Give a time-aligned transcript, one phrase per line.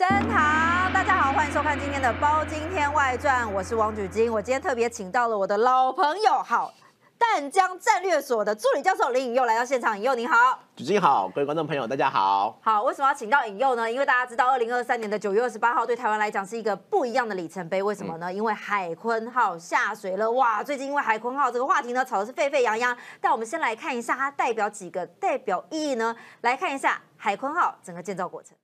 [0.00, 4.32] 升堂，大家好，欢迎收看今天的《包今天外传》，我是王举金。
[4.32, 6.72] 我今天特别请到了我的老朋友，好
[7.18, 9.94] 淡江战略所的助理教授林颖佑来到现场。
[9.94, 12.58] 颖佑您好，主持人好，各位观众朋友大家好。
[12.62, 13.92] 好，为什么要请到颖佑呢？
[13.92, 17.82] 因为大家知道，二零二三年的九月二十八号对台湾来讲是一个不一样的里程碑。
[17.82, 18.32] 为什么呢？
[18.32, 20.62] 因为海坤号下水了，哇！
[20.62, 22.96] 最近因为海坤号这个话题呢，吵的是沸沸扬扬。
[23.20, 26.16] 但我们先来看一下它代表几个代表意义呢？
[26.40, 28.56] 来看一下海坤号整个建造过程。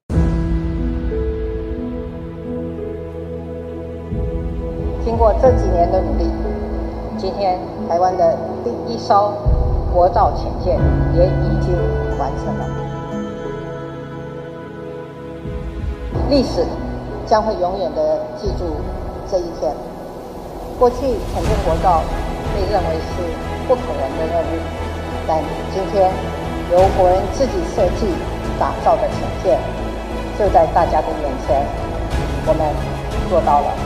[5.07, 6.29] 经过这几年的努力，
[7.17, 9.33] 今天台湾的第一艘
[9.95, 10.81] 国造潜舰
[11.15, 11.73] 也已经
[12.19, 12.67] 完成了。
[16.29, 16.67] 历史
[17.25, 18.65] 将会永远的记住
[19.31, 19.73] 这一天。
[20.77, 22.03] 过去潜舰国造
[22.53, 23.23] 被认为是
[23.69, 24.61] 不可能的任务，
[25.29, 25.39] 但
[25.73, 26.11] 今天
[26.73, 28.09] 由国人自己设计
[28.59, 29.61] 打造的潜舰，
[30.37, 31.65] 就在大家的眼前，
[32.49, 32.67] 我们
[33.31, 33.86] 做到了。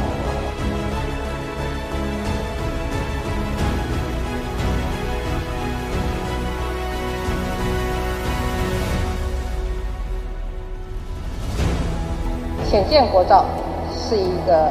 [12.70, 13.44] 浅见国造
[13.92, 14.68] 是一个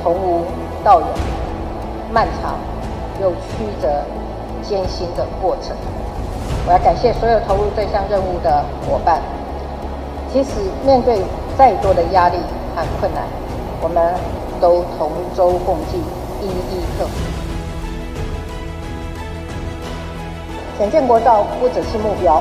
[0.00, 0.44] 从无
[0.84, 1.06] 到有、
[2.12, 2.54] 漫长
[3.20, 3.88] 又曲折、
[4.62, 5.76] 艰辛的过程。
[6.64, 9.20] 我要感谢所有投入这项任务的伙伴。
[10.32, 10.50] 即使
[10.86, 11.20] 面对
[11.58, 12.36] 再多的压力
[12.76, 13.24] 和困难，
[13.82, 14.14] 我们
[14.60, 15.98] 都同舟共济，
[16.40, 17.10] 一一克服。
[20.78, 22.40] 浅见国造不只是目标。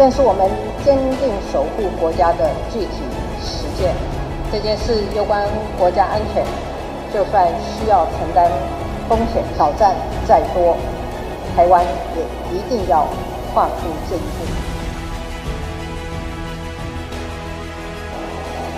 [0.00, 0.48] 更是我们
[0.82, 3.04] 坚定守护国家的具体
[3.44, 3.92] 实践。
[4.50, 5.44] 这件事攸关
[5.76, 6.42] 国家安全，
[7.12, 8.48] 就算需要承担
[9.10, 9.94] 风险、挑战
[10.26, 10.74] 再多，
[11.54, 11.84] 台湾
[12.16, 13.06] 也一定要
[13.52, 14.48] 跨出这一步。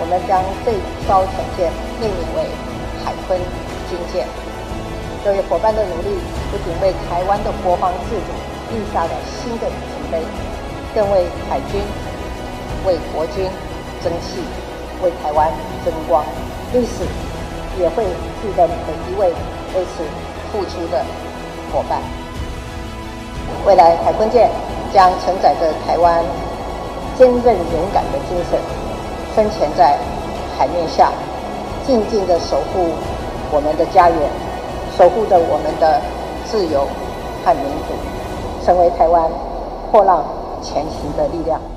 [0.01, 0.75] 我们将这
[1.07, 1.71] 艘潜舰
[2.03, 2.51] 命名为
[2.99, 3.39] “海鲲
[3.87, 4.27] 军舰”。
[5.23, 6.19] 各位伙伴的努力，
[6.51, 10.19] 不仅为台湾的国防自主立下了新的里程碑。
[10.93, 11.81] 更为海军、
[12.85, 13.49] 为国军
[14.03, 14.41] 争气，
[15.03, 15.49] 为台湾
[15.83, 16.23] 争光。
[16.71, 17.03] 历史
[17.79, 18.03] 也会
[18.41, 18.73] 记得每
[19.09, 19.27] 一位
[19.75, 20.03] 为此
[20.51, 21.03] 付出的
[21.71, 21.99] 伙伴。
[23.65, 24.49] 未来海鲲舰
[24.93, 26.23] 将承载着台湾
[27.17, 28.59] 坚韧勇敢的精神，
[29.35, 29.97] 深潜在
[30.57, 31.11] 海面下，
[31.85, 32.89] 静静的守护
[33.51, 34.17] 我们的家园，
[34.97, 36.01] 守护着我们的
[36.45, 36.87] 自由
[37.43, 39.29] 和民主，成为台湾
[39.91, 40.23] 破浪。
[40.63, 41.72] 前行的力量。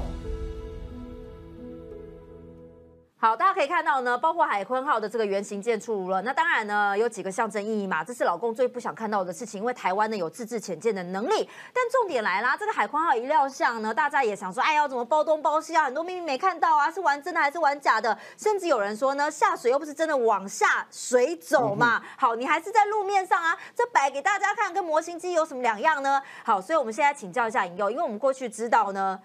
[3.27, 6.23] 好，大家可以看到呢，包括海鲲号的这个原型舰出炉了。
[6.23, 11.51] 那当然呢，有几个象征意义嘛，这是老公最不想看到的事情，因为台湾呢有自制潜舰的能力。
[11.73, 15.87] 但重点来啦，这个海鲲号一亮相呢，大家也想说，哎，呀怎么包东包西啊？
[15.87, 18.17] 很多秘密没看到啊，是玩真的还是玩假的？
[18.39, 22.01] 甚至有人说呢，下水又不是真的往下水走嘛。
[22.17, 26.23] 好，你还是在路面上啊，这摆给大家看，跟模型机有什么两样呢？
[26.45, 29.19] 好，所以我们现在请教一下尹佑，因为我们过去知道呢。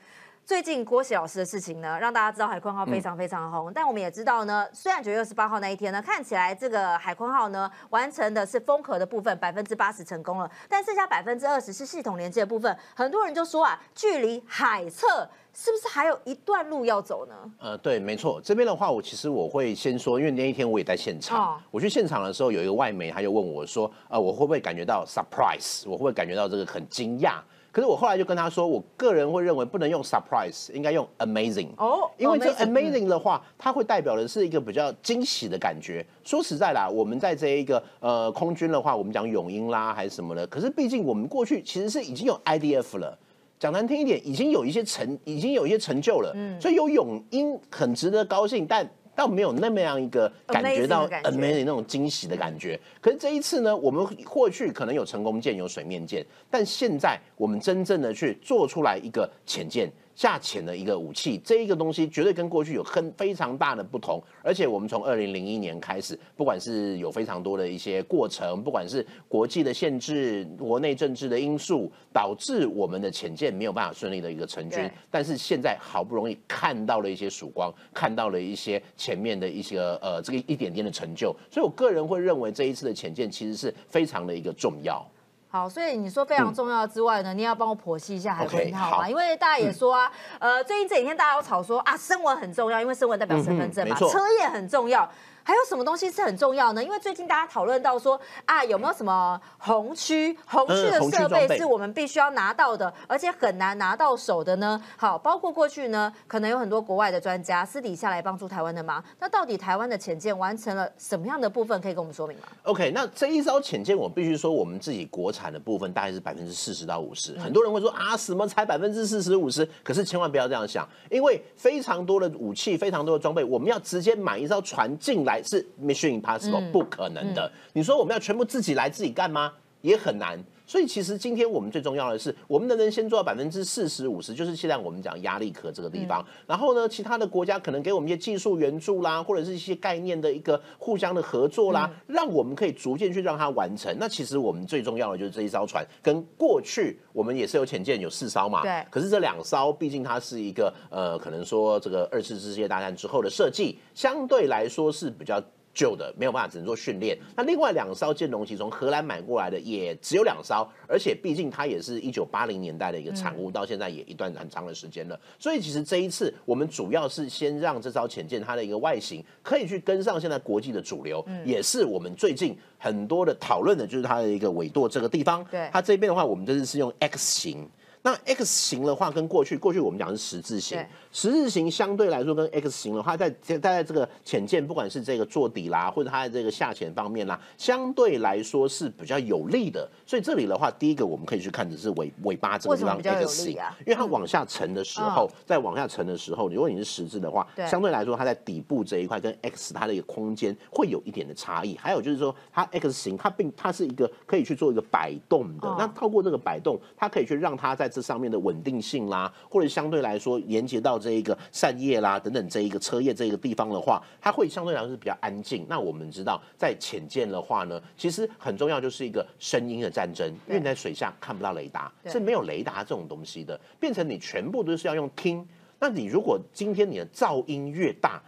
[0.51, 3.71] 最近郭喜老师的事情呢，让大家知道海鲲号非常非常红。
[3.73, 12.77] 但我们也知道呢，虽然九月二十八号那一天呢，看起来这个海鲲号呢完成的是封壳的部分百分之八十成功了，但剩下百分之二十是系统连接的部分。
[12.93, 15.07] 很多人就说啊，距离海测
[15.53, 17.33] 是不是还有一段路要走呢？
[17.57, 18.41] 呃，对，没错。
[18.43, 21.63] 这边的话，我其实我会先说，因为那一天我也在现场。
[21.71, 25.83] 我去现场的时候，有一个外媒他就问我说，呃，我会不会感觉到 surprise？
[25.85, 27.35] 我会不会感觉到这个很惊讶？
[27.71, 31.69] 可是我后来就跟他说，我个人会认为不能用 surprise，应该用 amazing。
[31.77, 36.05] 哦，因为这 amazing 的话，它会代表的是一个比较惊喜的感觉。
[36.23, 43.17] 说实在啦，我们在这一个呃空军的话，我们讲永鹰啦还是什么的，可是毕竟我们过去其实是已经有 IDF 了，
[43.57, 46.33] 讲难听一点，已经有一些成，已经有一些成就了。
[46.35, 48.89] 嗯，所以有永英很值得高兴，但。
[49.15, 52.79] 倒没有那么样一个感觉到 amazing 那种惊喜的感觉。
[52.99, 59.91] 可是这一次呢，我们过去可能有成功舰、有水面舰，但现在我们真正的去做出来一个潜舰。
[60.15, 64.21] 下潜的一个武器，这一个东西绝对跟过去有很非常大的不同。
[64.43, 74.89] 而且我们从二零零一年开始，不管是有非常多的一些过程，不管是国际的限制、国内政治的因素，导致我们的潜舰没有办法顺利的一个成军。
[75.09, 85.05] 但是现在好不容易看到了一些曙光，看到了一些前面的一些呃这个一点点的成就，所以我个人会认为这一次的潜舰其实是非常的一个重要。
[85.51, 89.09] 好，所以你说非常重要之外呢，你要帮我剖析一下海鲲号嘛？
[89.09, 90.09] 因为大家也说啊，
[90.39, 95.09] 呃，最近这几天大家都吵说啊，声纹很重要，因为声纹代表身份证嘛，车也很重要。
[95.43, 96.83] 还有什么东西是很重要呢？
[96.83, 104.81] 因为最近大家讨论到说啊，有没有什么红区红区的设备是我们必须要拿到的，而且很难拿到手的呢？
[104.97, 109.03] 好，包括过去呢，可能有很多国外的专家私底下来帮助台湾的忙。
[109.19, 111.81] 那到底台湾的潜舰完成了什么样的部分？
[111.81, 117.37] 可以跟我们说明吗？OK，那这一艘潜舰，我必须说，我们自己国产的部分大概是百分之四十到五十。
[117.39, 119.67] 很多人会说啊，什么才百分之四十五十？
[119.83, 127.51] 可是千万不要这样想，因为非常多的武器，非常多的装备，我们要直接买一艘船进来是 mission impossible，不可能的。
[127.73, 129.53] 你说我们要全部自己来自己干吗？
[129.81, 130.43] 也很难。
[130.71, 136.25] 所以其实今天我们最重要的是，我们能不能先做到百分之四十五十，就是现在我们讲压力壳这个地方。
[136.47, 143.93] 然后呢，其他的国家可能给我们一些技术援助啦，或者是一些概念的一个互相的合作啦，让我们可以逐渐去让它完成。
[143.99, 148.81] 那其实我们最重要的就是这一艘船，跟过去我们也是有潜舰有四艘嘛，对。
[148.89, 155.43] 可是这两艘毕竟它是一个呃，可能说这个二次世界大战之后的设计，相对来说是比较。
[155.73, 157.17] 旧的没有办法，只能做训练。
[157.35, 165.19] 那另外两艘舰龙旗从荷兰买过来的也只有两艘，而且毕竟它也是一九八零年代的一个产物，到现在也一段很长的时间了。
[165.39, 175.45] 所以其实这一次我们主要是先让这艘潜舰它的一个外形可以去跟上现在国际的主流，也是我们最近很多的讨论的就是它的一个尾舵这个地方。
[175.51, 177.69] 对，它这边的话，我们这次是用 X 型。
[178.03, 189.87] 那 X 型的话，跟过去过去我们讲是十字形，十字形相对来说跟 X 型的话，在在在这个浅见，不管是这个做底啦，或者它的这个下潜方面啦，相对来说是比较有利的。
[190.05, 193.51] 所以这里的话，第一个我们可以去看的是尾尾巴这个地方 X 型，
[193.81, 201.77] 因为它往下沉的时候，在往下沉的时候，如果你是十字的话，相对来说它在底部这一块跟 X 它的一个空间会有一点的差异。
[201.77, 215.65] 还有就是说，它 X 型它并它是一个可以去做一个摆动的，那透过这个摆动，它可以去让它在这上面的稳定性啦，或者相对来说连接到这一个扇叶啦等等这一个车叶这一个地方的话，它会相对来说是比较安静。
[215.67, 225.45] 那我们知道，在浅见的话呢，其实很重要就是一个声音的战争，因为你在水下看不到雷达，是没有雷达这种东西的，变成你全部都是要用听。
[225.79, 228.21] 那你如果今天你的噪音越大，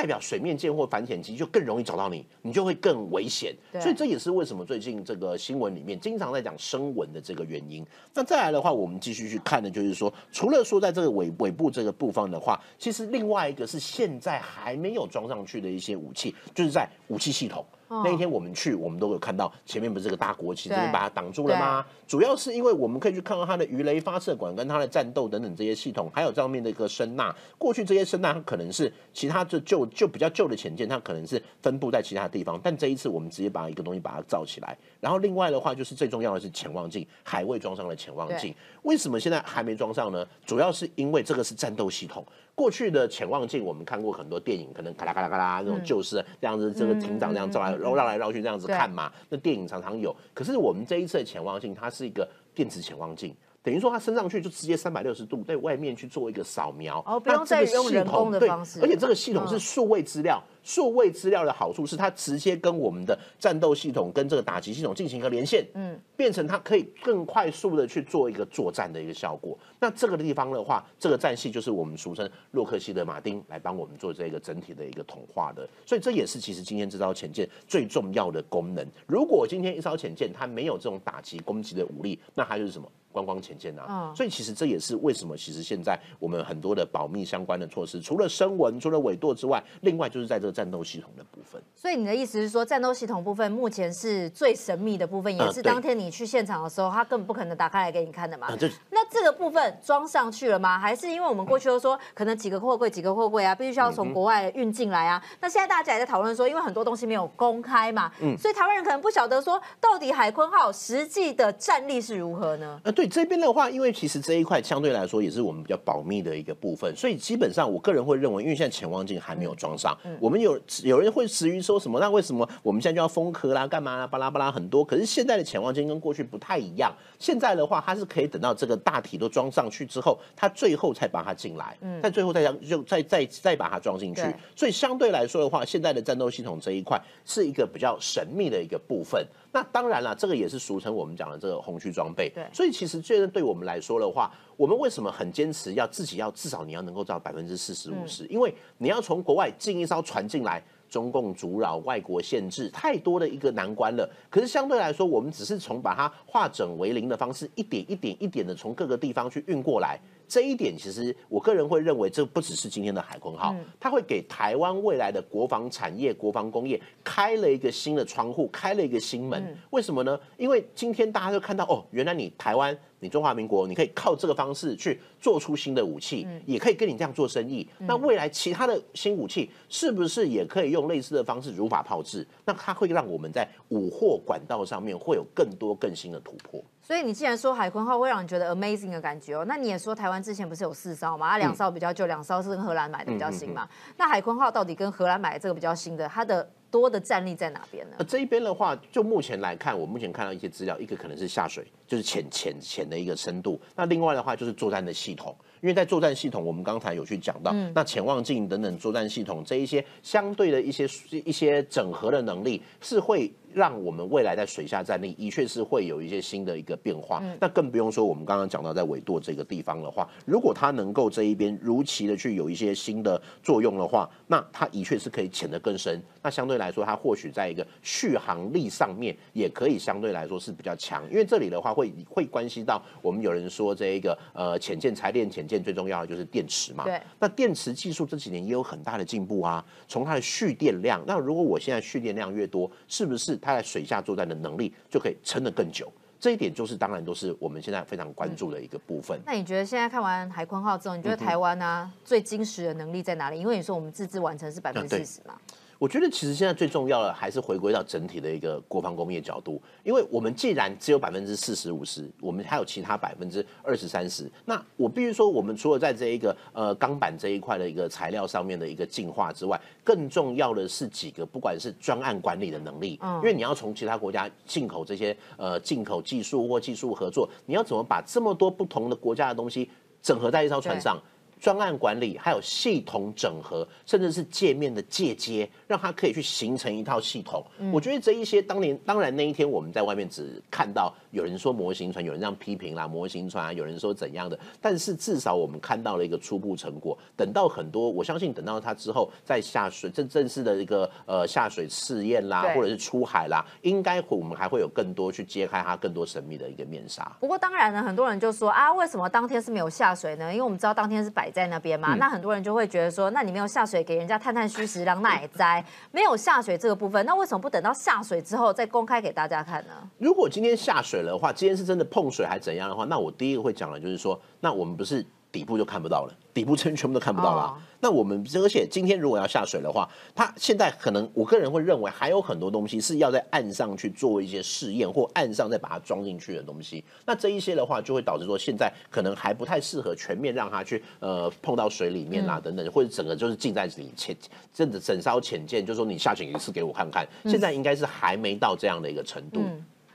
[0.00, 3.54] 代表水面舰或反潜机就更容易找到你，你就会更危险。
[3.78, 7.84] 所以这也是为什么最近这个新闻里面经常在讲声纹的这个原因。
[8.14, 17.62] 那再来的话，我们继续去看的就是说，除了说在这个尾尾部这个部分的话，其实另外一个是现在还没有装上去的一些武器，就是在武器系统。
[17.90, 21.84] 那一天我们去，我们都有看到前面不是这个大国旗，这边把它挡住了吗？
[22.06, 27.34] 主要是因为我们可以去看到它的鱼雷发射管跟它的战斗等等这些系统，还有上面的一个声呐。
[27.58, 34.78] 过去这些声呐它可能是其他就旧就比较旧的潜舰，它可能是分布在其他地方，但这一次我们直接把一个东西把它造起来。
[35.00, 38.54] 然后另外的话就是最重要的是潜望镜，海卫装上了潜望镜。
[38.82, 40.24] 为什么现在还没装上呢？
[40.46, 42.24] 主要是因为这个是战斗系统。
[42.60, 49.10] 过去的潜望镜我们看过很多电影，可能咔啦咔啦咔啦那种旧式这样子，这个庭长这样照来绕绕来绕去这样子看嘛。
[49.30, 53.34] 那电影常常有，可是我们这一次的潜望镜它是一个电子潜望镜。
[53.62, 60.42] 等于说它升上去就直接三百六十度在外面去做一个扫描，哦，不用再用人工的方式，而且这个系统是数位资料。
[60.70, 69.58] 数位资料的好处是它直接跟我们的战斗系统跟这个打击系统进行一个连线，嗯，变成它可以更快速的去做一个作战的一个效果。
[69.80, 75.68] 那这个地方的话，这个战系就是我们俗称洛克希德马丁来帮我们做这个整体的一个统化的。
[75.84, 78.86] 所以这也是其实今天这艘潜舰最重要的功能。
[79.08, 82.88] 如果今天一艘潜舰它没有这种打击攻击的武力，那它就是什么？
[83.12, 91.62] 观光潜舰啊，所以其实这也是为什么，其实现在我们很多的保密相关的措施，除了声纹、除了尾舵之外，另外就是在这个战斗系统的部分。
[91.74, 98.48] 所以你的意思是说，战斗系统部分目前是最神秘的部分，也是当天你去现场的时候，他根本不可能打开来给你看的嘛？
[98.90, 100.78] 那这个部分装上去了吗？
[100.78, 105.22] 还是因为我们过去都说，可能几个货柜、几个货柜啊，必须要从国外运进来啊？
[105.40, 112.78] 那现在大家也在讨论说，因为很多东西没有公开嘛，嗯，所以台湾人可能不晓得说，到底海坤号实际的战力是如何呢？
[112.84, 113.70] 呃，对这边的话。
[113.70, 122.00] 因为其实这一块相对来说也是我们比较保密的一个部分，所以基本上我个人会认为，因为现在潜望镜还没有装上，我们有有人会质疑说什么？
[122.00, 124.84] 那为什么我们现在就要封壳啦、干嘛啦、巴拉巴拉很多？
[124.84, 134.22] 可是现在的潜望镜跟过去不太一样，现在的话它是可以等到这个大体都装上去之后，它最后才把它进来，在最后再将就再再再把它装进去。
[134.56, 139.26] 所以相对来说的话，现在的战斗系统这一块是一个比较神秘的一个部分。
[139.52, 142.30] 那当然了，这个也是俗称我们讲的这个红区装备。
[142.30, 148.24] 对，所以其实这对我们来说的话，我们为什么很坚持要自己要至少你要能够到百分之四十五十？
[148.26, 154.08] 因为你要从国外进一艘船进来，中共阻扰、外国限制，太多的一个难关了。
[154.30, 159.98] 可是相对来说，我们只是从把它化整为零的方式，一点一点一点的从各个地方去运过来。
[160.30, 169.58] 这一点其实我个人会认为，这不只是今天的海空号，它会给台湾未来的国防产业、国防工业开了一个新的窗户，开了一个新门。
[169.70, 170.18] 为什么呢？
[170.36, 172.78] 因为今天大家就看到，哦，原来你台湾。
[173.02, 177.66] 你中华民国，你可以靠这个方式去做出新的武器，也可以跟你这样做生意。
[177.78, 182.28] 那未来其他的新武器是不是也可以用类似的方式如法炮制？
[182.44, 186.62] 那它会让我们在武货管道上面会有更多更新的突破。
[186.90, 191.28] 所以你既然说海坤号会让你觉得 amazing 的感觉哦，那你也说台湾之前不是有四艘嘛？
[191.28, 193.68] 啊，两艘比较旧，两艘是跟荷兰买的比较新嘛？
[193.96, 196.50] 那海坤号到底跟荷兰买的这个比较新的，它的？
[196.68, 197.96] 多的战力在哪边呢？
[198.06, 203.60] 这一边的话，就目前来看，我目前看到一些资料，一个可能是下水，就是浅浅浅的一个深度。
[203.74, 210.88] 那另外的话，就是作战的系统，因为在作战系统，我们刚才有去讲到，嗯那潜望镜等等作战系统这一些相对的一些
[211.24, 213.30] 一些整合的能力是会。
[213.52, 226.00] 让我们未来在水下战力的确是会有一些新的一个变化，那更不用说我们刚刚讲到在尾舵这个地方的话，如果它能够这一边如期的去有一些新的作用的话，那它的确是可以潜得更深。
[226.22, 243.36] 那相对来说，它或许在一个续航力上面也可以相对来说是比较强，因为这里的话会会关系到我们有人说这一个呃潜舰才练潜舰最重要的就是电池嘛，对，那电池技术这几年也有很大的进步啊，从它的蓄电量，那如果我现在蓄电量越多，是不是？
[243.36, 249.18] 它在水下作战的能力就可以撑得更久，这一点就是当然都是我们现在非常关注的一个部分。
[249.26, 253.40] 那你觉得现在看完海鲲号之后，你觉得台湾呢最坚实的能力在哪里？
[253.40, 255.34] 因为你说我们自制完成是百分之四十嘛。
[255.80, 264.30] 我觉得其实现在最重要的还是回归到整体的一个国防工业角度，因为我们既然只有百分之四十五十，我们还有其他百分之二十三十。
[264.44, 279.70] 那我必须说，我们除了在这一个呃钢板这一块的一个材料上面的一个进化之外，更重要的是几个，不管是专案管理的能力，因为你要从其他国家进口这些呃进口技术或技术合作，你要怎么把这么多不同的国家的东西
[280.02, 281.02] 整合在一艘船上？
[281.40, 287.44] 专案管理，还有系统整合，甚至是界面的借接，让它可以去形成一套系统。
[287.72, 296.96] 我觉得这一些，当年当然那一天我们在外面只看到有人说模型船，有人这样批评啦，模型船啊，有人说怎样的，但是至少我们看到了一个初步成果。
[297.16, 307.10] 等到很多，我相信等到它之后再下水，正正式的一个呃下水试验啦，或者是出海啦，应该我们还会有更多去揭开它更多神秘的一个面纱。
[307.18, 310.30] 不过当然呢，很多人就说啊，为什么当天是没有下水呢？
[310.30, 311.30] 因为我们知道当天是摆。
[311.30, 319.74] 在那边嘛，那很多人就会觉得说，那你没有下水给人家探探虚实，让那也栽，没有下水这个部分，那为什么不等到下水之后再公开给大家看呢？
[319.96, 325.04] 如果今天下水的话，今天是真的碰水还怎样的话，那我第一个会讲的就是说，那我们不是。
[325.32, 327.56] 底部就看不到了，底部全全部都看不到了。
[327.78, 336.82] 那我们而且今天如果要下水的话，它现在可能我个人会认为还有很多东西是要在岸上去做一些试验，或岸上再把它装进去的东西。
[337.06, 344.16] 那这一些的话，就会导致说现在可能还不太适合全面让它去呃碰到水里面啦等等，或者整个就是浸在里潜，
[344.52, 347.06] 真的整艘浅见，就是说你下潜一次给我看看。
[347.26, 349.44] 现在应该是还没到这样的一个程度。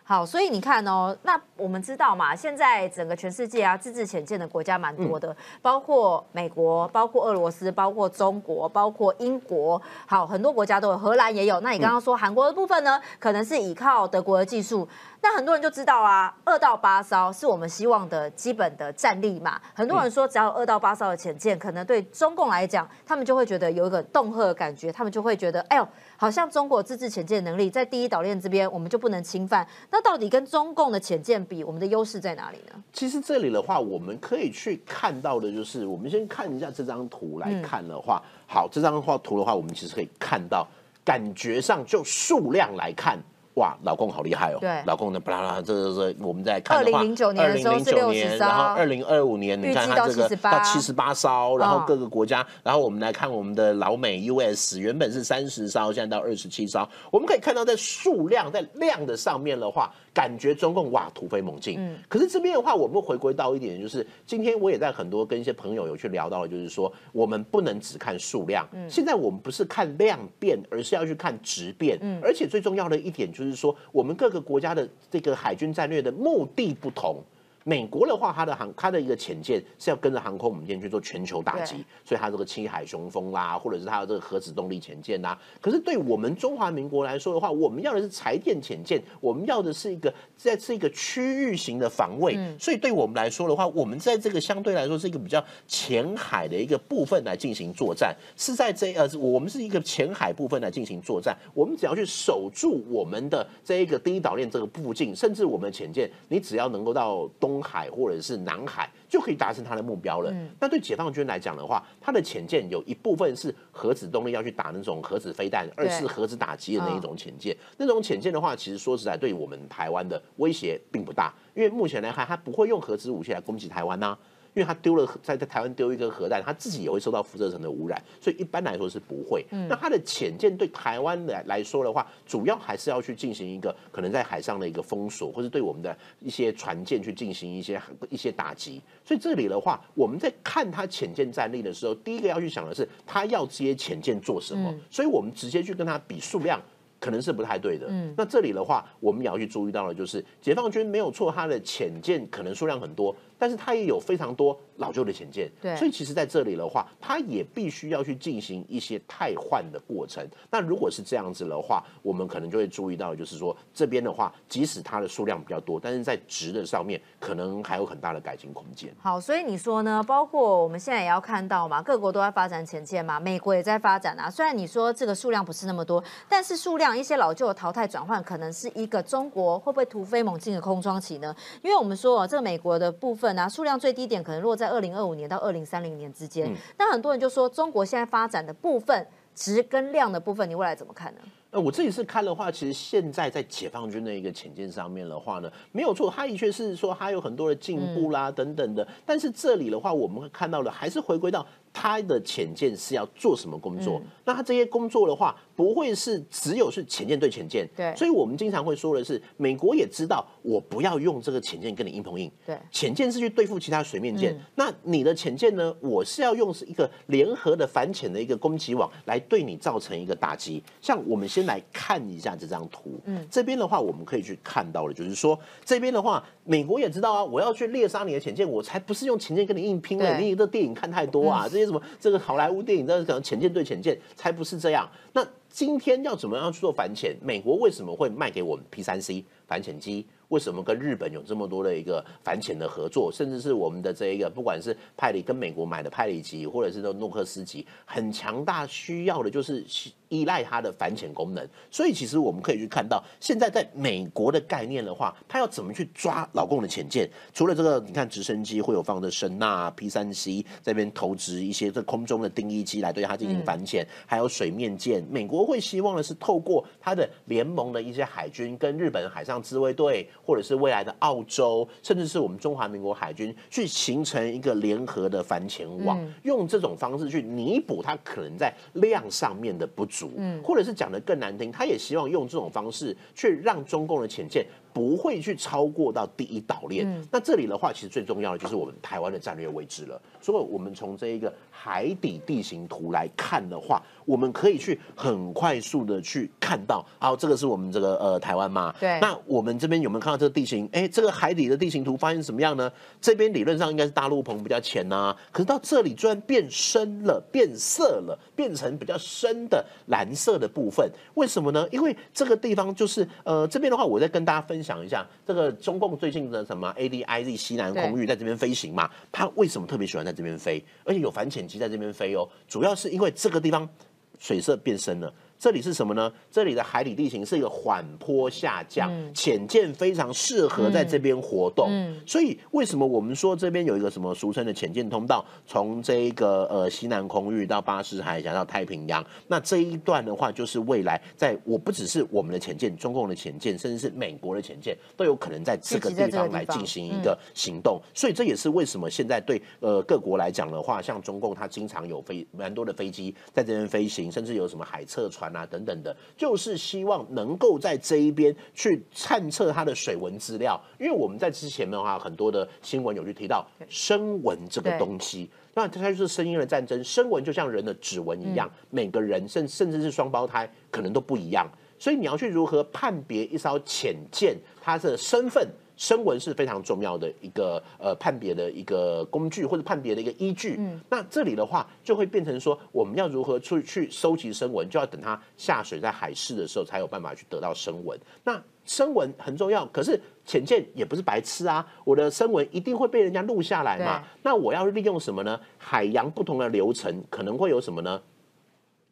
[0.08, 11.60] 好，所以你看哦，那我们知道嘛，现在整个全世界啊，自制潜舰的国家蛮多的，包括美国，包括俄罗斯，包括中国，包括英国，好，很多国家都有，荷兰也有。
[11.62, 14.88] 那你刚刚说韩国的部分呢，可能是依靠德国的技术。
[15.28, 19.60] 那很多人就知道啊，二到八艘是我们希望的基本的战力嘛。
[19.74, 29.68] 很多人说，只要二到八艘的潜舰，可能对中共来讲，他们就会觉得有一个恫吓的感觉，他们就会觉得，哎呦，好像中国自制潜舰能力在第一岛链这边，我们就不能侵犯。
[29.90, 32.76] 那到底跟中共的潜舰比，我们的优势在哪里呢？
[32.94, 40.68] 其实这里的话，我们可以去看到的就是，我们先看一下这张图来看的话，好，这张画图的话，我们其实可以看到，
[41.04, 43.18] 感觉上就数量来看。
[43.56, 44.58] 哇，老公好厉害哦！
[44.60, 59.90] 对，老公的，巴拉巴拉，这这这，我们在看的话，二零零九年的时候是六十艘，然后二零二五年，你看它这个到七十八艘，然后各个国家，然后我们来看我们的老美 US，原本是三十艘，现在到二十七艘，我们可以看到在数量在量的上面的话。
[60.16, 77.22] 感觉中共哇突飞猛进，嗯，可是这边的话，我们回归到一点，就是今天我也在很多跟一些朋友有去聊到了，就是说我们不能只看数量，嗯，现在我们不是看量变，而是要去看质变，嗯，而且最重要的一点就是说，我们各个国家的这个海军战略的目的不同。
[77.68, 85.36] 美国的话，它的航它的一个潜舰是要跟着航空母舰去做全球打击，所以它这个七海雄风啦，或者是它的这个核子动力潜舰呐。
[85.60, 92.38] 可是对我们中华民国来说的话，我们要的是柴电潜舰，我们要的是一个在是一个区域型的防卫。
[92.60, 101.36] 所以对我们来说的话，我们在这个相对来说是一个比较浅海的一个部分来进行作战，是在这呃，我们是一个浅海部分来进行作战。
[101.56, 107.55] 我们只要去守住我们的这一个第一岛链这个附近，甚至我们的潜舰，你只要能够到东。
[107.56, 110.34] 东海或者是南海就可以达成他的目标了。
[110.60, 117.56] 那对解放军来讲的话，他的潜舰有一部分是核子动力要去打那种核子飞弹，二是核子打击的那一种潜舰。
[117.78, 124.18] 那种潜舰的话，其实说实在，对我们台湾的威胁并不大，因为目前来看，它不会用核子武器来攻击台湾呐。
[124.56, 129.46] 因为他丢了在在台湾丢一个核弹，他自己也会受到辐射层的污染，所以一般来说是不会。
[129.70, 138.82] 那它的潜舰对台湾来来说的话，主要还是要去进行一个可能在海上的一个封锁，或是对我们的一些船舰去进行一些一些打击。
[139.04, 144.74] 所以这里的话，我们在看它潜舰战力的时候，第一个要去想的是，它要这些潜舰做什么？
[144.90, 146.62] 所以我们直接去跟它比数量。
[146.98, 147.86] 可能是不太对的。
[147.90, 155.52] 嗯，那这里的话，我们也要去注意到的，就是解放军没有错，它的潜舰可能数量很多，但是它也有非常多老旧的潜舰。
[155.62, 160.26] 对，所以其实在这里的话，它也必须要去进行一些汰换的过程。
[160.50, 168.92] 那如果是这样子的话，我们可能就会注意到，就是说这边的话，即使它的数量比较多，但是在值的上面可能还有很大的改进空间。
[169.00, 170.04] 好，所以你说呢？
[170.08, 174.30] 包括我们现在也要看到嘛，各国都在发展潜舰嘛，美国也在发展啊。
[174.30, 176.86] 虽然你说这个数量不是那么多，但是数量。
[176.96, 181.36] 一些老旧的淘汰转换，可能是一个中国会不会突飞猛进的空窗期呢？
[181.62, 186.54] 因为我们说哦，这个美国的部分啊，数量最低点可能落在二零二五年到二零三零年之间。
[186.78, 191.22] 那很多人就说，中国现在发展的部分值跟量的部分，你未来怎么看呢？
[191.56, 198.86] 呃，我自己是看的话，其实现在在解放军的一个潜舰上面的话呢，没有错，它的确是说它有很多的进步啦等等的。
[199.06, 201.48] 但是这里的话，我们会看到的还是回归到。
[201.78, 204.02] 它的潜舰是要做什么工作？
[204.24, 207.68] 那它这些工作的话，不会是只有是潜舰对潜舰。
[207.76, 212.32] 对，所以我们经常会说的是，美国也知道我不要用这个潜舰跟你硬碰硬。
[212.46, 215.76] 对，潜舰是去对付其他水面舰，那你的潜舰呢？
[215.82, 220.64] 我是要用是一个联合的反潜的一个攻击网来对你造成一个打击。
[220.80, 230.18] 像我们先来看一下这张图，嗯，这边的话我们可以去看到的，就是说这边的话，美国也知道啊，我要去猎杀你的潜舰，我才不是用潜舰跟你硬拼嘞。
[230.20, 231.66] 你这电影看太多啊，这些。
[231.66, 231.82] 什么？
[232.00, 234.88] 这个好莱坞电影，这可能潜舰对潜舰，才不是这样。
[235.14, 237.16] 那今天要怎么样去做反潜？
[237.22, 240.06] 美国为什么会卖给我们 P 三 C 反潜机？
[240.30, 243.10] 为什么跟日本有这么多的一个反潜的合作？
[243.10, 249.64] 甚至是我们的这一个，不管是派里跟美国买的派里级，或者是诺克斯级，很强大，需要的就是
[250.10, 251.48] 依赖它的反潜功能。
[251.70, 257.08] 所以其实我们可以去看到，现在在美国的概念的话，它要怎么去抓老共的潜舰？
[257.32, 265.06] 除了这个，你看直升机会有放着声纳 P 三 C 这边投掷一些这空中的定义机来对它进行反潜，还有水面舰。
[265.08, 269.86] 美国会希望的是透过他的联盟的一些海军跟日本海上自卫队。
[270.26, 286.86] 或者是未来的澳洲，甚至是我们中华民国海军，去形成一个联合的反潜网，用这种方式去弥补它可能在量上面的不足，嗯，或者是讲的更难听，他也希望用这种方式去让中共的潜舰不会去超过到第一岛链。
[287.10, 290.02] 那这里的话，其实最重要的就是我们台湾的战略位置了。
[290.20, 298.76] 所以，我们从这一个海底地形图来看的话，我们可以去很快速的去看到，好，这个是我们这个呃台湾嘛？
[298.78, 299.00] 对。
[299.00, 300.68] 那我们这边有没有看到这个地形？
[300.74, 302.70] 哎，这个海底的地形图发现什么样呢？
[303.00, 310.92] 这边理论上应该是大陆棚比较浅呐，可是到这里居然变深了，变色了，变成比较深的蓝色的部分。
[311.14, 311.66] 为什么呢？
[311.72, 320.62] 因为这个地方就是呃这边的话，我在跟大家分享一下，这个中共最近的什么 A D I Z 西南空域在这边飞行嘛，他为什么特别喜欢在这边飞？
[320.84, 323.70] 而且有反潜机在这边飞哦，主要是因为这个地方。
[324.18, 325.14] 水色变深了。
[325.38, 326.12] 这里是什么呢？
[326.32, 331.70] 这里的海底地形是一个缓坡下降，浅舰非常适合在这边活动。
[332.06, 347.80] 所以为什么我们说这边有一个什么俗称的浅舰通道，从这个呃西南空域到巴士海峡到太平洋，那这一段的话，就是未来在我不只是我们的浅舰，中共的浅舰，甚至是美国的浅舰，都有可能在这个地方来进行一个行动。
[347.94, 355.25] 所以这也是为什么现在对呃各国来讲的话，像中共它经常有飞蛮多的飞机在这边飞行，甚至有什么海测船。
[355.34, 375.48] 啊，等等的，就是希望能够在这一边去探测它的水文资料，因为我们在之前的话，很多的新闻有去提到声纹这个东西，那它就是声音的战争，声纹就像人的指纹一样，每个人甚甚至是双胞胎可能都不一样，所以你要去如何判别一艘潜舰它的身份？
[375.78, 380.56] 声纹是非常重要的一个呃判别的一个工具或者判别的一个依据。
[380.58, 388.00] 嗯，那这里的话就会变成说，我们要如何去去收集声纹，就要等它下水在海试的时候才有办法去得到声纹。
[388.24, 394.02] 那声纹很重要，可是浅见也不是白痴啊，我的声纹一定会被人家录下来嘛。
[394.24, 395.38] 那我要利用什么呢？
[395.58, 398.02] 海洋不同的流程可能会有什么呢？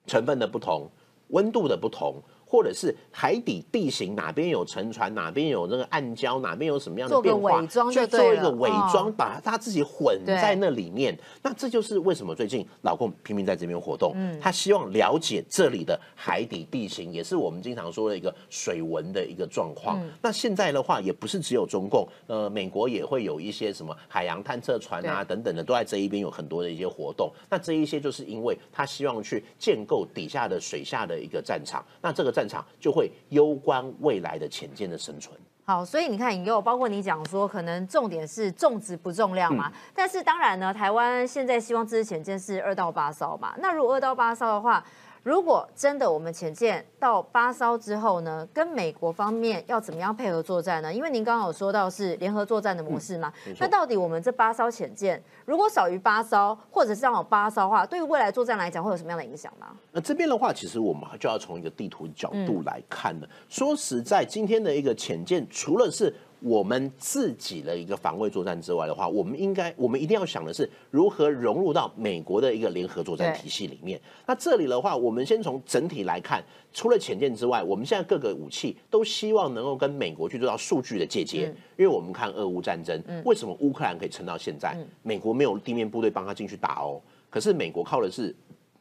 [0.05, 0.91] 成分的不同，
[1.29, 2.21] 温度的不同。
[2.53, 7.59] 或者是海底地形哪边有沉船，哪边有那个暗礁，哪边有什么样的变化，
[7.91, 11.17] 去做一个伪装，把他自己混在那里面。
[11.41, 19.99] 那这就是为什么最近老公拼命在这边活动，他希望了解这里的海底地形，也是我们经常说的一个水文的一个状况。
[20.21, 27.31] 那现在的话，也不是只有中共，呃，美国也会有一些什么海洋探测船啊等等的，都在这一边有很多的一些活动。
[27.49, 35.37] 那这一些就是因为他希望去建构底下的水下的一个战场，那这个战场就会攸关未来的潜舰的生存。
[35.65, 39.71] 好，所以你看，引诱包括你讲说，可能重点是重质不重量嘛。
[39.95, 43.55] 但是当然呢，台湾现在希望支持潜舰是二到八艘嘛。
[43.59, 44.83] 那如果二到八艘的话，
[45.23, 50.93] 如果真的我们潜舰到八艘之后呢，跟美国方面要怎么样配合作战呢？
[50.93, 53.31] 因为您刚刚有说到是联合作战的模式嘛。
[53.57, 59.67] 那到底我们这八艘潜舰如果少于八艘，或者是让有八艘的话，对于未来作战来讲会有什么样的影响吗？
[59.93, 63.29] 那这边的话，其实我们就要从一个地图角度来看了。
[63.47, 73.97] 说实在，今天的一个潜舰除了是我们自己的一个防卫作战之外的话，我们应该，我们一定要想的是如何融入到美国的一个联合作战体系里面。
[74.27, 81.43] 那这里的话，我们先从整体来看，除了潜舰之外，我们现在各个武器都希望能够跟美国去做到数据的借接。
[81.77, 84.77] 因为我们看俄乌战争，为什么乌克兰可以撑到现在？
[85.01, 88.35] 美国没有地面部队帮他进去打哦，可是美国靠的是。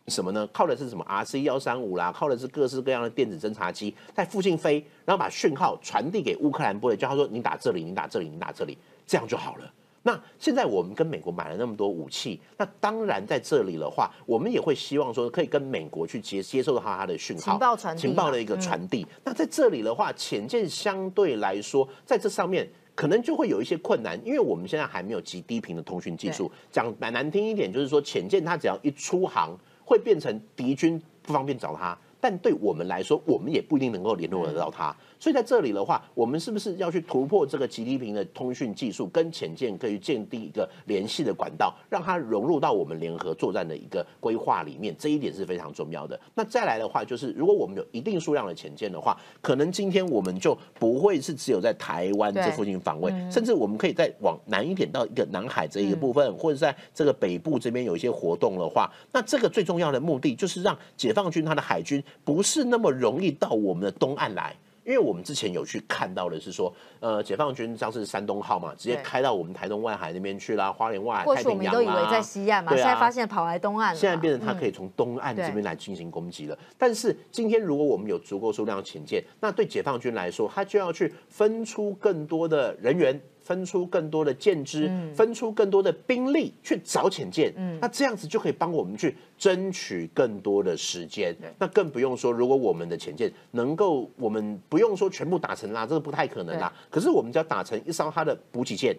[0.08, 0.48] 什么呢？
[0.52, 9.72] 靠的是什么？R C 幺三五啦，靠的是各式各样的电子侦察机在附近飞，然后把讯号传递给乌克兰部队，叫他说你打这里，你打这里，你打这里，这样就好了。
[10.02, 19.06] 那现在我们跟美国买了那么多武器，那当然在这里的话，我们也会希望说可以跟美国去接接受到它的讯号、情报传情报的一个传递。
[19.22, 26.50] 那在这里的话，潜舰相对来说在这上面可能就会有一些困难，因为我们现在还没有极低频的通讯技术。
[26.72, 29.56] 讲难听一点，就是说潜舰它只要一出航。
[29.92, 34.96] 会变成敌军不方便找他，但对我们来说，我们也不一定能够联络得到他。
[35.22, 44.92] 所以在这里的话，我们是不是要去突破这个极低频的通讯技术，跟潜舰可以建立一个联系的管道，让它融入到我们联合作战的一个规划里面？
[44.98, 46.18] 这一点是非常重要的。
[46.34, 64.52] 那再来的话，就是如果我们有一定数量的潜舰的话，可能今天我们就不会是只有在台湾这附近防卫，甚至我们可以再往南一点到一个南海这一个部分，或者在这个北部这边有一些活动的话，那这个最重要的目的就是让解放军他的海军不是那么容易到我们的东岸来。
[64.84, 71.78] 因为我们之前有去看到的是说，呃，解放军像是山东号嘛，直接开到我们台东外海那边去啦，花莲外海、太平洋啊。
[71.78, 73.98] 我们都以为在西岸嘛，现在发现跑来东岸了。
[73.98, 76.58] 现在变成它可以从东岸这边来进行攻击了。
[76.76, 83.20] 但是今天如果我们有足够数量的潜舰，那对解放军来说，他就要去分出更多的人员。
[83.44, 91.36] 分出更多的舰只，分出更多的兵力去找潜舰，那这样子就可以帮我们去争取更多的时间。
[91.58, 96.72] 那更不用说，如果我们的潜舰能够，我们不用说全部打成啦，这个不太可能啦。
[96.90, 98.96] 可是我们只要打成一艘它的补给舰。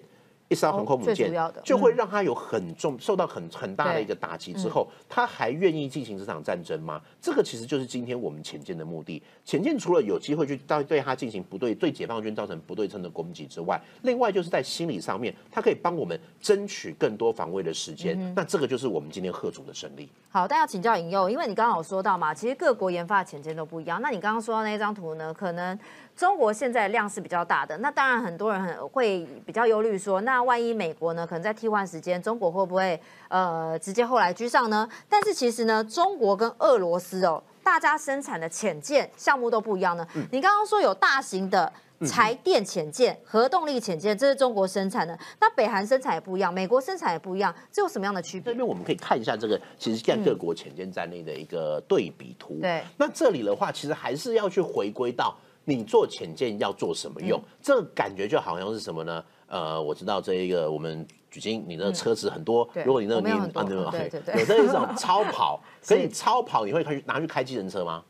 [0.49, 7.01] 一艘航空母舰就会让他有很重受到很很大的一个打击之后，他还愿意进行这场战争吗？
[7.19, 9.21] 这个其实就是今天我们潜舰的目的。
[9.43, 18.33] 潜舰除了有机会去到对他进行不对对解放军造成不对称的攻击之外，另外就是在心理上面，它可以帮我们争取更多防卫的时间。
[18.35, 20.09] 那这个就是我们今天贺主的胜利。
[20.29, 24.01] 好，但要请教尹佑，因为你刚刚有说到嘛，其实各国研发的潜舰都不一样。
[24.01, 25.77] 那你刚刚说到那张图呢，可能。
[26.15, 32.99] 中国现在量是比较大的，那当然很多人很会比较忧虑说，那万一美国呢，可能在替换时间，中国会不会
[33.29, 34.87] 呃直接后来居上呢？
[35.09, 40.07] 但是其实呢，中国跟俄罗斯哦，大家生产的潜舰项目都不一样呢。
[40.31, 41.71] 你刚刚说有大型的
[42.05, 48.53] 柴电潜舰、核动力潜舰，这是中国生产的，那北韩生产也不一样，美国生产也不一样，这有什么样的区别？
[48.53, 52.59] 这边我们可以看一下这个，其实现在各国潜舰战力的一个对比图。
[52.61, 55.35] 对，那这里的话，其实还是要去回归到。
[55.65, 57.41] 你做潜舰要做什么用？
[57.61, 59.23] 这个感觉就好像是什么呢？
[59.47, 63.49] 呃，我知道这一个我们举金，你的车子很多，如果你那个你啊
[63.91, 68.03] 对对对，有这一种 超跑，可以超跑，你会开拿去开计程车吗？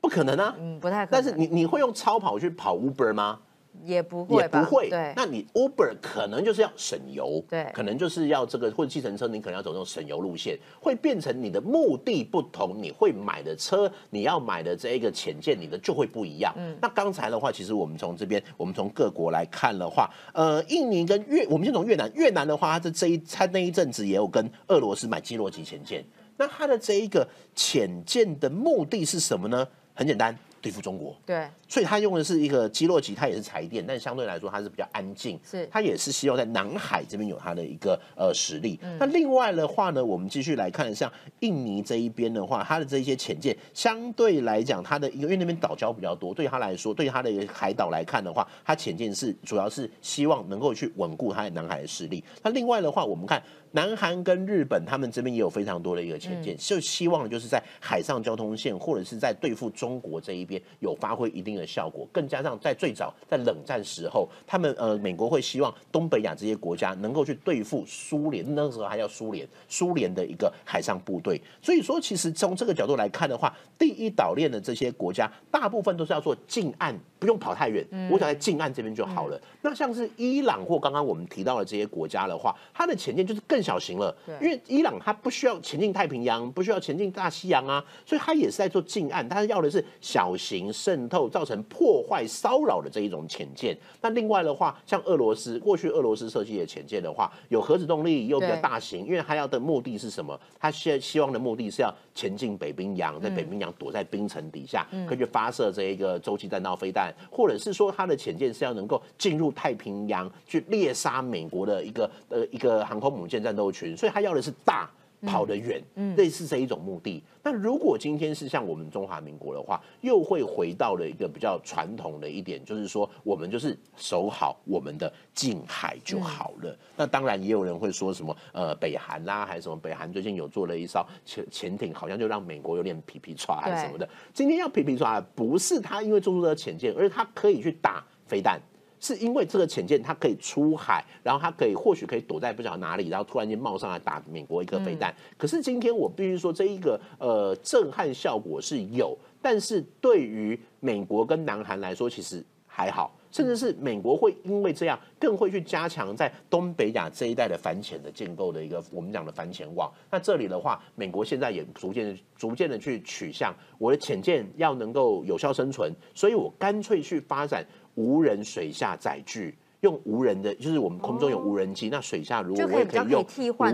[0.00, 1.22] 不可能啊，嗯，不太可能。
[1.22, 3.38] 但是你你会用超跑去跑 Uber 吗？
[3.84, 4.90] 也不会，也不会。
[4.90, 16.52] 对，那你 Uber 可能就是要省油，对，可能就是要这个或者计程车，你可能要走那种省油路线，会变成你的目的不同，你会买的车，你要买的这一个潜舰，你的就会不一样。
[16.56, 26.04] 嗯，那刚才的话，其实我们从这边，我们从各国来看的话，呃，印尼跟越，我们先从越南，越南的话，它的这一它那一阵子也有跟俄罗斯买基洛级潜舰，
[26.36, 29.66] 那它的这一个潜舰的目的是什么呢？
[29.94, 30.36] 很简单。
[30.60, 31.16] 对付中国。
[31.26, 35.38] 对，所以他用的是一个基洛级，它也是柴电，但相对来说它是比较安静。
[35.44, 38.78] 是，它也是希望在南海这边有它的一个呃实力。
[38.98, 52.22] 那另外的话呢，我们继续来看，像印尼这一边的话，它的这一些潜舰相对来讲，它的因为那边岛礁比较多，对他来说，对它的海岛来看的话，它潜舰是主要是希望能够去稳固它在南海的势力。
[52.42, 53.42] 那另外的话，我们看。
[53.72, 62.08] 南韩跟日本，他们这边也有非常多的一个潜舰，就希望就是在海上交通线或者是在对付中国这一边有发挥一定的效果。
[62.10, 71.40] 更加上在最早在冷战时候，他们呃美国会希望东北亚这些国家能够去对付苏联，那时候还叫苏联，苏联的一个海上部队。
[71.62, 79.40] 所以说，其实从这个角度来看的话，第一岛链的这些国家，大部分都是要做近岸，不用跑太远，我想在近岸这边就好了。
[79.62, 83.60] 那像是伊朗或刚刚我们提到的这些国家的话，它的潜舰就是更。
[83.60, 93.76] 小型了，因为伊朗它不需要前进太平洋，不需要前进大西洋啊，所以它也是在做近岸，它要的是小型渗透、造成破坏、骚扰的这一种潜舰。
[94.00, 100.40] 那另外的话，像俄罗斯过去俄罗斯设计的潜舰的话，有核子动力又比较大型，因为它要的目的是什么？
[100.58, 113.40] 它希希望的目的是要前进北冰洋，在北冰洋躲在冰层底下，可以去发射这一个洲际弹道飞弹，或者是说它的潜舰是要能够进入太平洋去猎杀美国的一个呃一个航空母舰。
[113.40, 114.86] 战斗群，所以他要的是大，
[115.26, 115.82] 跑得远，
[116.16, 117.22] 类似这一种目的。
[117.42, 126.76] 那如果今天是像我们中华民国的话，又会回到了一个比较传统的一点，就是说我们就是守好我们的近海就好了。
[126.96, 129.76] 那当然也有人会说什么，呃，北韩啦，还是什么？
[129.76, 134.08] 北韩最近有做了一艘潜潜艇，好像就让美国有点皮皮抓还是什么的。
[134.34, 138.60] 今天要皮皮抓，不是他因为做出了潜舰，而是他可以去打飞弹。
[139.00, 145.12] 是因为这个潜舰它可以出海，然后它可以或许可以躲在不晓得哪里，然后突然间冒上来打美国一颗飞弹。
[145.38, 159.90] 可是今天我必须说，这一个呃震撼效果是有，但是对于美国跟南韩来说，其实还好，甚至是美国会因为这样更会去加强在东北亚这一带的反潜的建构的一个我们讲的反潜网。
[160.10, 167.64] 那这里的话，美国现在也逐渐逐渐的去取向我的潜舰要能够有效生存，所以我干脆去发展。
[168.00, 173.24] 无人水下载具，用无人的，就是我们空中有无人机，那水下如果我也可以用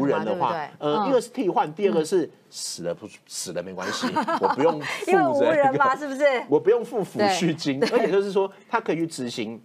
[0.00, 4.08] 无人的话，呃，一个是替换，第二个是死了不死了没关系，
[4.42, 6.24] 我不用负责人嘛，是不是？
[6.48, 9.60] 我不用付抚恤金，而且就是说，它可以去执行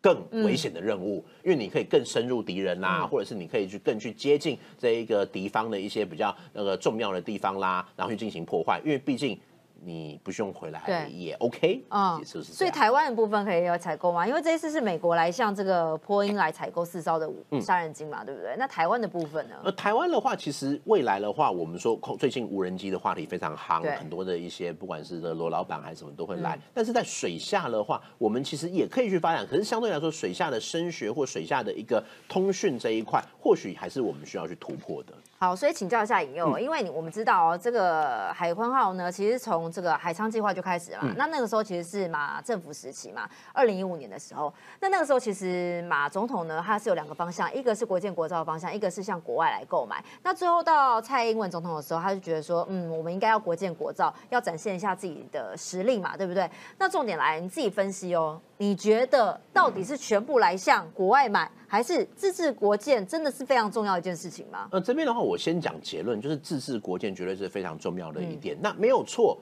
[0.00, 9.38] 更危险的任务，因为你可以更深入敌人啦，或者是你可以去更去接近这一个敌方的一些比较那个重要的地方啦，然后去进行破坏，因为毕竟。
[9.84, 12.52] 你不用回来也 OK，嗯，是不是？
[12.52, 14.26] 所以台湾的部分可以要采购吗？
[14.26, 17.28] 因为这一次是美国来向这个波音来采购四艘的
[17.60, 18.54] 杀人鲸嘛，对不对？
[18.56, 19.56] 那台湾的部分呢？
[19.64, 26.58] 呃，台湾的话，其实未来的话，我们说最近无人机的话题非常夯，很多的一些不管是的罗老板还是什么都会来。
[26.72, 35.12] 但是在水下的话，我们其实也可以去发展，可是相对来说，水下的声学或水下的一个通讯这一块，或许还是我们需要去突破的。
[35.42, 41.00] 好，所以请教一下尹佑，因为我们知道哦，这个海鲲号呢，其实从这个海昌计划就开始了。
[41.16, 50.00] 那那个时候其实是马政府时期嘛，二零一五年的时候，那那个时候其实马总统呢，他是有两个方向，一个是国建国造的方向，一个是向国外来购买。
[50.22, 56.48] 那最后到蔡英文总统的时候，他就觉得说，嗯，我们应该要国建国造，要展现一下自己的实力嘛，对不对？
[56.78, 61.50] 那重点来，你自己分析哦，你觉得到底是全部来向国外买？
[61.72, 64.68] 还是自治国建真的是非常重要一件事情吗？
[64.72, 68.54] 呃，这边的话，我先讲结论，就是自治国建绝对是非常重要的一点。
[68.60, 69.40] 那没有错，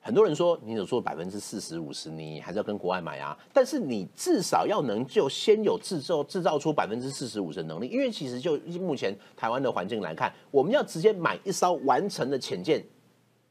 [0.00, 3.38] 很多人说你有做百分之四十五十，你还是要跟国外买啊。
[3.52, 12.84] 但是你至少要能就先有制造制造出百分之四十五十的能力，因为其实就目前台湾的环境来看，我们要直接买一艘完成的潜舰，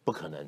[0.03, 0.45] 不可能，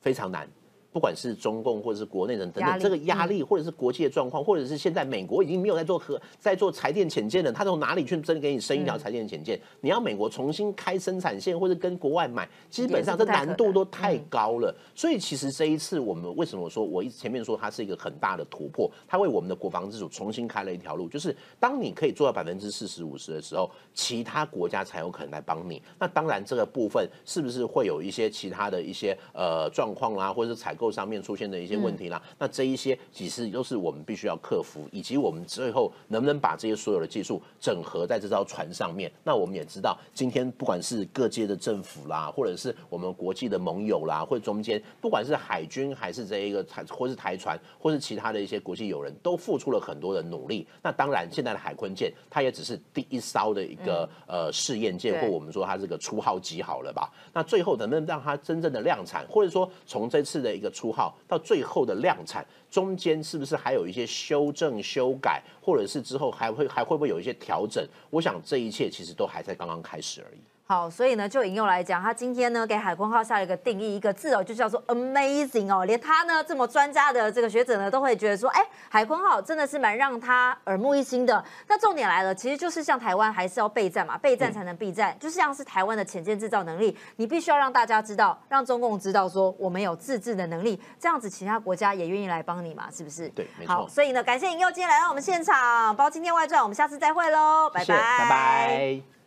[0.00, 0.48] 非常难。
[0.92, 9.58] 不管是中共或者是国内人等等，这个压力或者是国际的状况，或者是现在美国已经没有在做核在做柴电潜舰了，他从哪里去真给你生一条柴电潜舰？
[9.80, 14.74] 你要美国重新开生产线，或者跟国外买，基本上这难度都太高了。
[14.94, 25.80] 所以其实这一次我们为什么说我一直前面说它是一个很大的突破，它为我们的国防自主重新开了一条路，就是当你可以做到百分之四十五十的时候，其他国家才有可能来帮你。
[25.98, 30.81] 那当然这个部分是不是会有一些其他的一些呃状况啦，或者是采购？
[30.90, 39.10] 上面出现的一些问题啦，那这一些其实都是我们必须要克服，以及我们最后能不能把这些所有的技术整合在这艘船上面？
[39.22, 50.66] 那我们也知道，今天不管是各界的政府啦，或者是我们国际的盟友啦，或者中间不管是海军还是这一个台，或是台船，或是其他的一些国际友人，都付出了很多的努力。
[50.82, 57.12] 那当然，现在的海坤舰它也只是第一艘的一个呃试验舰，或我们说它这个初号机好了吧？
[57.32, 67.86] 那最后能不能让它真正的量产，或者说从这次的一个出号到最后的量产，中间是不是还有一些修正、修改，或者是之后还会还会不会有一些调整？
[68.10, 70.40] 我想这一切其实都还在刚刚开始而已。
[70.72, 81.44] 好，所以呢，就引用来讲，他今天呢给海鲲号下了一个定义，一个字哦，就叫做 amazing 哦，连他呢这么专家的这个学者呢，都会觉得说，哎，海鲲号真的是蛮让他耳目一新的。
[81.68, 93.28] 那重点来了，其实就是像台湾还是要备战嘛，备战才能避战，就像是台湾的潜舰制造能力，你必须要让大家知道，让中共知道说我们有自制的能力，这样子其他国家也愿意来帮你嘛，是不是？
[93.28, 93.74] 对，没错。
[93.74, 99.21] 好，所以呢，感谢引诱今天来到我们现场，包今天外传，我们下次再会喽，拜拜，拜拜。